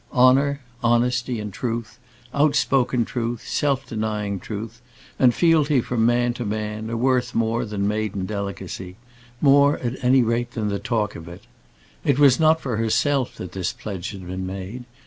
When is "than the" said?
10.53-10.79